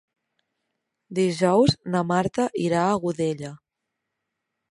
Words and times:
Dijous 1.19 1.75
na 1.95 2.01
Marta 2.13 2.47
irà 2.63 2.81
a 2.87 2.97
Godella. 3.05 3.55